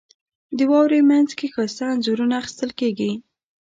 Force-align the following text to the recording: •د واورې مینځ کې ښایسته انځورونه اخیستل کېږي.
•د 0.57 0.59
واورې 0.71 0.99
مینځ 1.09 1.29
کې 1.39 1.47
ښایسته 1.53 1.83
انځورونه 1.93 2.33
اخیستل 2.41 2.71
کېږي. 2.79 3.11